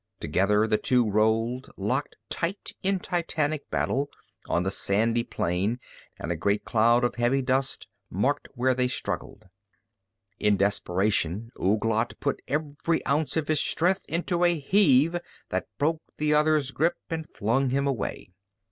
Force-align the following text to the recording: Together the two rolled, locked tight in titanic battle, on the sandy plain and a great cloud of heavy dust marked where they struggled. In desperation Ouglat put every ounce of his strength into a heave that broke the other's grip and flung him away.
Together 0.19 0.65
the 0.65 0.79
two 0.79 1.07
rolled, 1.07 1.69
locked 1.77 2.17
tight 2.27 2.73
in 2.81 2.97
titanic 2.97 3.69
battle, 3.69 4.09
on 4.49 4.63
the 4.63 4.71
sandy 4.71 5.23
plain 5.23 5.79
and 6.17 6.31
a 6.31 6.35
great 6.35 6.65
cloud 6.65 7.03
of 7.03 7.13
heavy 7.13 7.39
dust 7.43 7.87
marked 8.09 8.47
where 8.55 8.73
they 8.73 8.87
struggled. 8.87 9.47
In 10.39 10.57
desperation 10.57 11.51
Ouglat 11.55 12.19
put 12.19 12.41
every 12.47 13.05
ounce 13.05 13.37
of 13.37 13.47
his 13.47 13.59
strength 13.59 14.03
into 14.07 14.43
a 14.43 14.57
heave 14.59 15.19
that 15.49 15.67
broke 15.77 16.01
the 16.17 16.33
other's 16.33 16.71
grip 16.71 16.97
and 17.11 17.29
flung 17.29 17.69
him 17.69 17.85
away. 17.85 18.31